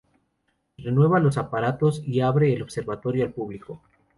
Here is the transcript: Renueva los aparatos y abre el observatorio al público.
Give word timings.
Renueva 0.79 1.19
los 1.19 1.37
aparatos 1.37 2.01
y 2.03 2.21
abre 2.21 2.51
el 2.55 2.63
observatorio 2.63 3.23
al 3.23 3.33
público. 3.33 3.83